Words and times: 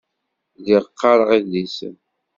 Lliɣ 0.59 0.83
qqareɣ 0.89 1.29
idlisen. 1.37 1.95